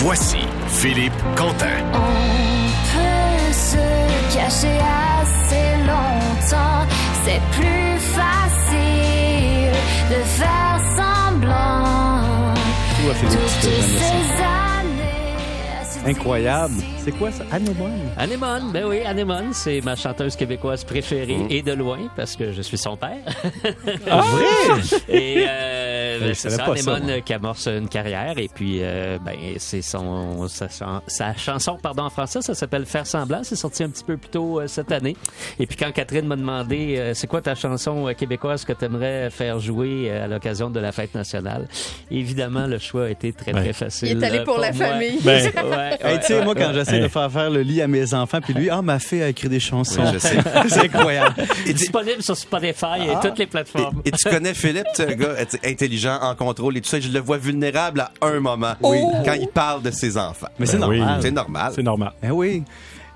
[0.00, 1.66] Voici Philippe Quentin.
[1.92, 3.76] On peut se
[4.34, 4.78] cacher
[5.20, 6.86] assez longtemps,
[7.24, 9.72] c'est plus facile
[10.10, 12.54] de faire semblant.
[14.40, 15.82] Années.
[15.84, 16.74] c'est Incroyable.
[16.98, 17.44] C'est quoi ça?
[17.50, 17.90] Anémone.
[18.16, 21.46] Anémone, ben oui, Anémone, c'est ma chanteuse québécoise préférée Mm.
[21.50, 23.18] et de loin parce que je suis son père.
[24.10, 24.44] Ah, vrai?
[25.08, 25.87] Et euh,
[26.20, 27.20] Ben, c'est ça, moi.
[27.24, 32.02] qui amorce une carrière et puis euh, ben c'est son sa, chan- sa chanson pardon
[32.04, 34.92] en français, ça s'appelle Faire semblant, c'est sorti un petit peu plus tôt euh, cette
[34.92, 35.16] année.
[35.58, 38.84] Et puis quand Catherine m'a demandé euh, c'est quoi ta chanson euh, québécoise que tu
[38.84, 41.68] aimerais faire jouer euh, à l'occasion de la fête nationale,
[42.10, 44.08] évidemment le choix a été très très facile.
[44.08, 44.86] Il est allé euh, pour la moi.
[44.86, 45.18] famille.
[45.22, 46.74] Ben, Ouais, Hey, ouais, tu sais, ouais, moi, quand ouais.
[46.74, 49.28] j'essaie de faire faire le lit à mes enfants, puis lui, ah, ma fille a
[49.28, 50.02] écrit des chansons.
[50.02, 50.36] Oui, je sais.
[50.68, 51.34] c'est incroyable.
[51.64, 54.00] Et tu, disponible sur Spotify et toutes les plateformes.
[54.04, 55.58] et- et tu connais Philippe, un gars tu
[56.08, 57.00] en contrôle et tout ça.
[57.00, 58.74] Je le vois vulnérable à un moment.
[58.82, 58.98] Oui.
[59.24, 60.48] Quand il parle de ses enfants.
[60.58, 60.98] Mais c'est Ben oui.
[60.98, 61.18] normal.
[61.22, 61.72] C'est normal.
[61.74, 62.12] C'est normal.
[62.22, 62.62] Eh oui.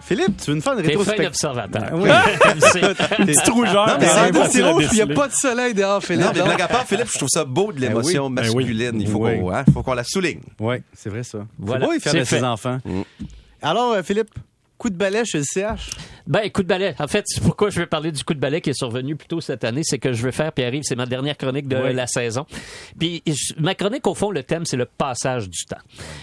[0.00, 1.24] Philippe, tu veux nous faire une T'es fin rétrospective?
[1.24, 1.88] d'observateur.
[1.94, 2.08] Oui.
[3.26, 3.50] MC.
[3.50, 3.86] rougeur.
[3.88, 6.24] Non, mais c'est beau, c'est rouge, puis il n'y a pas de soleil dehors, Philippe.
[6.26, 8.54] Non, mais blague à part, Philippe, je trouve ça beau de l'émotion Ben oui.
[8.66, 9.00] masculine.
[9.00, 9.40] Il faut Oui.
[9.40, 10.40] qu'on hein, faut qu'on la souligne.
[10.60, 11.38] Oui, c'est vrai ça.
[11.58, 12.78] Voilà, c'est beau, il fait ses enfants.
[12.84, 13.00] Mm.
[13.62, 14.30] Alors, euh, Philippe,
[14.78, 15.90] coup de balai chez le CH.
[16.26, 16.94] Ben, coup de balai.
[16.98, 19.28] En fait, c'est pourquoi je vais parler du coup de balai qui est survenu plus
[19.28, 21.76] tôt cette année, c'est que je vais faire, puis arrive, c'est ma dernière chronique de
[21.76, 21.94] Oui.
[21.94, 22.46] la saison.
[22.98, 25.76] Puis je- ma chronique, au fond, le thème, c'est le passage du temps.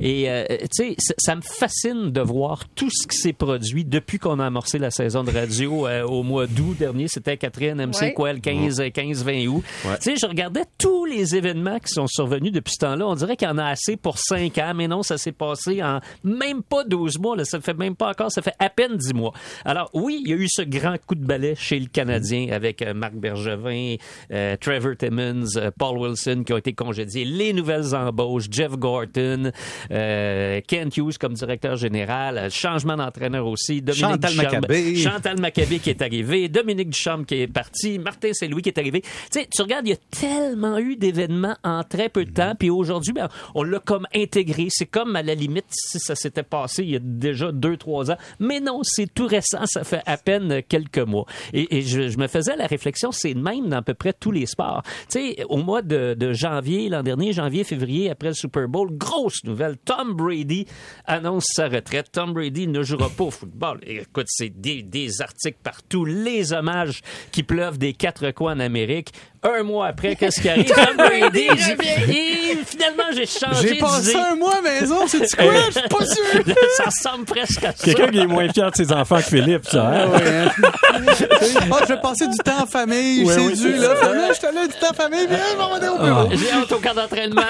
[0.00, 0.44] Et, euh,
[0.74, 4.46] tu sais, ça- me fascine de voir tout ce qui s'est produit depuis qu'on a
[4.46, 7.08] amorcé la saison de radio euh, au mois d'août dernier.
[7.08, 8.12] C'était Catherine, MC Ouais.
[8.14, 9.62] quoi, le 15, 15, 20 août.
[9.84, 9.96] Ouais.
[9.98, 13.06] Tu sais, je regardais tous les événements qui sont survenus depuis ce temps-là.
[13.06, 15.82] On dirait qu'il y en a assez pour 5 ans, mais non, ça s'est passé
[15.82, 17.36] en même pas 12 mois.
[17.36, 17.44] Là.
[17.44, 19.32] Ça fait même pas encore, ça fait à peine 10 mois.
[19.64, 22.82] Alors oui, il y a eu ce grand coup de balai chez le Canadien avec
[22.82, 23.96] euh, Marc Bergevin,
[24.30, 29.52] euh, Trevor Timmons, euh, Paul Wilson qui ont été congédiés, les nouvelles embauches, Jeff Gorton,
[29.90, 34.96] euh, Kent Hughes comme directeur général, changement d'entraîneur aussi, Dominique Chantal Maccabé.
[34.96, 39.00] Chantal Maccabé qui est arrivé, Dominique Ducharme qui est parti, Martin Saint-Louis qui est arrivé.
[39.00, 42.54] Tu sais, tu regardes, il y a tellement eu d'événements en très peu de temps,
[42.54, 44.66] puis aujourd'hui, ben, on l'a comme intégré.
[44.68, 48.10] C'est comme à la limite si ça s'était passé il y a déjà deux, trois
[48.10, 48.16] ans.
[48.38, 51.26] Mais non, c'est tout récent, ça fait à peine quelques mois.
[51.52, 54.46] Et, je, me faisais la réflexion, c'est le même dans à peu près tous les
[54.46, 54.82] sports.
[55.10, 58.96] Tu sais, au mois de, de janvier, l'an dernier, janvier, février, après le Super Bowl,
[58.96, 60.66] grosse nouvelle, Tom Brady
[61.04, 62.10] annonce sa retraite.
[62.12, 63.80] Tom Brady ne jouera pas au football.
[63.82, 68.60] Et écoute, c'est des, des articles partout, les hommages qui pleuvent des quatre coins en
[68.60, 69.12] Amérique.
[69.46, 70.66] Un mois après, qu'est-ce qui arrive?
[70.66, 72.16] Tom Brady revient.
[72.16, 75.52] Et finalement, j'ai changé J'ai passé un mois à maison, c'est quoi?
[75.68, 76.54] Je suis pas sûr.
[76.76, 77.84] ça ressemble presque à ça.
[77.84, 79.86] Quelqu'un qui est moins fier de ses enfants que Philippe, ça.
[79.88, 80.04] hein?
[80.04, 80.50] Ah ouais, hein?
[81.72, 83.94] Ah, je vais passer du temps en famille, Ouais, c'est oui, dû, là.
[84.00, 84.12] ça.
[84.12, 86.28] Là, je suis allé du temps en famille, viens, je vais au bureau.
[86.32, 87.42] J'ai hâte au camp d'entraînement.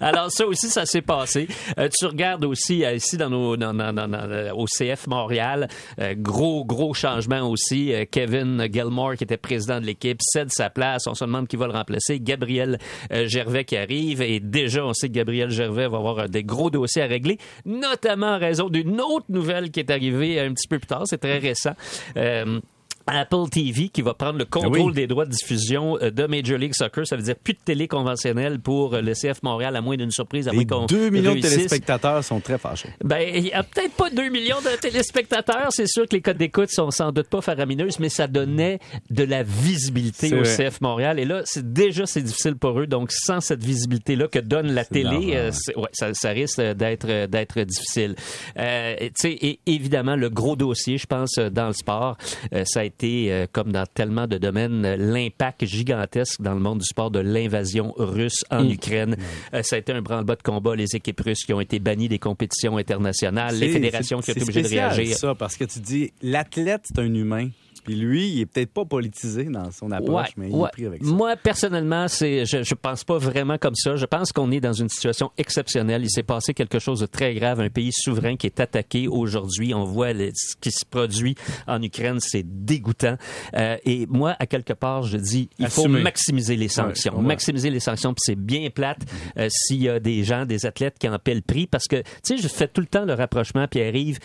[0.00, 1.48] Alors ça aussi, ça s'est passé.
[1.78, 5.06] Euh, tu regardes aussi euh, ici dans nos, dans, dans- dans- dans- euh, au CF
[5.06, 5.68] Montréal,
[6.00, 7.92] euh, gros gros changement aussi.
[7.92, 11.06] Euh, Kevin Gilmore qui était président de l'équipe cède sa place.
[11.06, 12.20] On se demande qui va le remplacer.
[12.20, 12.78] Gabriel
[13.12, 16.44] euh, Gervais qui arrive et déjà on sait que Gabriel Gervais va avoir euh, des
[16.44, 20.68] gros dossiers à régler, notamment en raison d'une autre nouvelle qui est arrivée un petit
[20.68, 21.02] peu plus tard.
[21.06, 21.74] C'est très récent.
[22.16, 22.60] Euh,
[23.06, 24.92] Apple TV qui va prendre le contrôle Ah oui.
[24.94, 27.06] des droits de diffusion euh, de Major League Soccer.
[27.06, 30.10] Ça veut dire plus de télé conventionnelle pour euh, le CF Montréal, à moins d'une
[30.10, 32.90] surprise, à Les qu'on 2 millions de téléspectateurs sont très fâchés.
[33.02, 35.68] Ben, il y a peut-être pas 2 millions de téléspectateurs.
[35.70, 38.78] C'est sûr que les codes d'écoute sont sans doute pas faramineuses, mais ça donnait
[39.10, 40.68] de la visibilité au vrai.
[40.70, 41.18] CF Montréal.
[41.18, 42.86] Et là, c'est déjà c'est difficile pour eux.
[42.86, 47.60] Donc, sans cette visibilité-là que donne la télé, euh, ouais, ça, ça risque d'être d'être
[47.62, 48.14] difficile.
[48.58, 52.16] Euh, tu sais, et évidemment, le gros dossier, je pense, dans le sport,
[52.52, 56.78] euh, ça a été euh, comme dans tellement de domaines, l'impact gigantesque dans le monde
[56.78, 59.16] du sport de l'invasion russe en Ukraine.
[59.52, 60.76] Euh, ça a été un branle-bas de combat.
[60.76, 64.34] Les équipes russes qui ont été bannies des compétitions internationales, les C'est- fédérations qui ont
[64.34, 65.16] c'est été obligées de réagir.
[65.16, 67.48] ça, parce que tu dis, l'athlète, c'est un humain.
[67.84, 70.68] Puis lui, il est peut-être pas politisé dans son approche, mais il ouais.
[70.68, 71.10] est pris avec ça.
[71.10, 73.96] Moi, personnellement, c'est, je, je pense pas vraiment comme ça.
[73.96, 76.02] Je pense qu'on est dans une situation exceptionnelle.
[76.02, 77.60] Il s'est passé quelque chose de très grave.
[77.60, 79.74] Un pays souverain qui est attaqué aujourd'hui.
[79.74, 81.34] On voit le- ce qui se produit
[81.66, 82.20] en Ukraine.
[82.20, 83.16] C'est dégoûtant.
[83.54, 87.16] Euh, et moi, à quelque part, je dis, il faut maximiser les sanctions.
[87.16, 87.22] Ouais.
[87.22, 88.14] maximiser les sanctions.
[88.14, 89.00] Puis c'est bien plate
[89.36, 91.66] euh, s'il y a des gens, des athlètes qui en paient le prix.
[91.66, 94.18] Parce que, tu sais, je fais tout le temps le rapprochement, puis arrive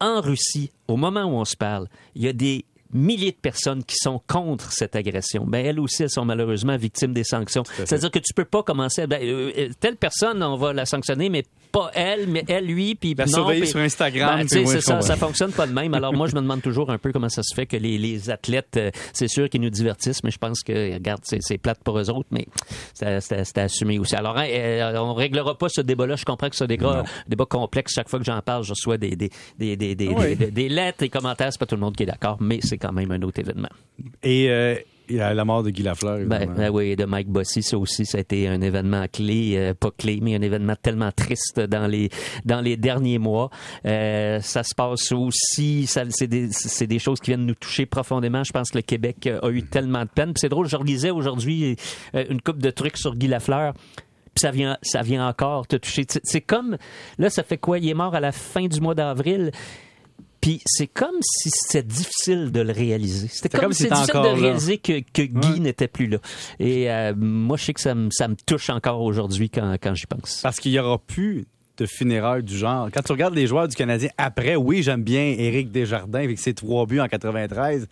[0.00, 3.84] en Russie, au moment où on se parle, il y a des milliers de personnes
[3.84, 5.44] qui sont contre cette agression.
[5.46, 7.62] Ben elles aussi, elles sont malheureusement victimes des sanctions.
[7.76, 9.06] C'est-à-dire que tu peux pas commencer.
[9.06, 12.96] Ben, euh, euh, telle personne, on va la sanctionner, mais pas elle, mais elle, lui,
[12.96, 15.94] puis La non, surveiller puis- sur Instagram, Ben, puis ça, ça fonctionne pas de même.
[15.94, 18.28] Alors moi, je me demande toujours un peu comment ça se fait que les, les
[18.30, 21.98] athlètes, euh, c'est sûr qu'ils nous divertissent, mais je pense que, regarde, c'est plate pour
[21.98, 22.46] eux autres, mais
[22.94, 24.14] c'est assumé aussi.
[24.16, 24.46] Alors, hein,
[24.96, 26.16] on réglera pas ce débat-là.
[26.16, 27.92] Je comprends que c'est un débat, débat complexe.
[27.94, 30.36] Chaque fois que j'en parle, je reçois des, des, des, des, des, Oui.
[30.36, 31.48] des- des lettres, des commentaires.
[31.52, 33.68] C'est pas tout le monde qui est d'accord, mais c'est quand même un autre événement.
[34.22, 34.76] Et euh,
[35.10, 36.20] il y a la mort de Guy Lafleur.
[36.26, 39.74] Ben, ben oui, de Mike Bossy, ça aussi, ça a été un événement clé, euh,
[39.74, 42.10] pas clé, mais un événement tellement triste dans les
[42.44, 43.50] dans les derniers mois.
[43.86, 47.86] Euh, ça se passe aussi, ça, c'est des c'est des choses qui viennent nous toucher
[47.86, 48.44] profondément.
[48.44, 50.32] Je pense que le Québec euh, a eu tellement de peine.
[50.32, 51.76] Puis c'est drôle, je relisais aujourd'hui
[52.14, 53.74] une coupe de trucs sur Guy Lafleur.
[53.74, 56.04] Puis ça vient, ça vient encore te toucher.
[56.22, 56.76] C'est comme,
[57.18, 57.78] là, ça fait quoi?
[57.78, 59.50] Il est mort à la fin du mois d'avril.
[60.40, 63.28] Puis c'est comme si c'était difficile de le réaliser.
[63.28, 65.58] C'était comme, comme si c'était difficile de réaliser que, que Guy Ouais.
[65.58, 66.18] n'était plus là.
[66.58, 69.94] Et euh, moi, je sais que ça me, ça me touche encore aujourd'hui quand, quand
[69.94, 70.40] j'y pense.
[70.42, 71.46] Parce qu'il y aura plus
[71.76, 72.88] de funérailles du genre.
[72.92, 76.52] Quand tu regardes les joueurs du Canadien après, oui, j'aime bien Éric Desjardins avec ses
[76.52, 77.86] trois buts en 93,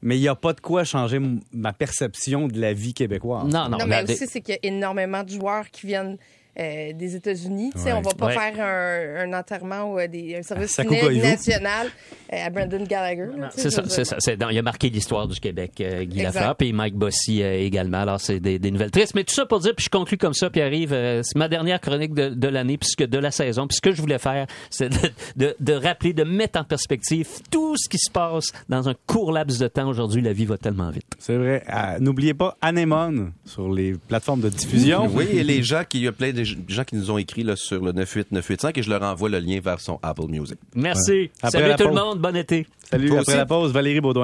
[0.00, 1.20] mais il n'y a pas de quoi changer
[1.52, 3.44] ma perception de la vie québécoise.
[3.52, 6.16] Non, non, Non, la- mais aussi, c'est qu'il y a énormément de joueurs qui viennent
[6.58, 7.72] euh, des États-Unis.
[7.76, 7.92] Ouais.
[7.92, 8.32] On va pas Ouais.
[8.34, 11.20] faire un, un enterrement ou euh, des, un service funèbre Koivu.
[11.20, 11.88] national
[12.32, 13.26] euh, à Brandon Gallagher.
[13.56, 14.16] C'est ça, c'est ça.
[14.18, 16.22] C'est dans- il a marqué l'histoire du Québec, euh, Guy.
[16.22, 17.98] Lafleur, puis Mike Bossy euh, également.
[17.98, 19.14] Alors, c'est des, des nouvelles tristes.
[19.14, 21.48] Mais tout ça pour dire, puis je conclue comme ça, puis arrive, euh, c'est ma
[21.48, 23.66] dernière chronique de, de l'année, puisque de la saison.
[23.66, 27.28] Puis ce que je voulais faire, c'est de, de, de rappeler, de mettre en perspective
[27.50, 29.88] tout ce qui se passe dans un court laps de temps.
[29.88, 31.06] Aujourd'hui, la vie va tellement vite.
[31.18, 31.62] C'est vrai.
[31.66, 35.08] Ah, N'oubliez pas Anemone sur les plateformes de diffusion.
[35.12, 36.08] Oui, et les gens qui, il y
[36.52, 39.02] a plein de gens qui nous ont écrit là, sur le 98985 et je leur
[39.02, 40.58] envoie le lien vers son Apple Music.
[40.74, 41.30] Merci.
[41.42, 42.18] Après Salut tout le monde.
[42.18, 42.66] Bon été.
[42.90, 43.36] Salut, après aussi.
[43.36, 44.22] la pause, Valérie Baudouin.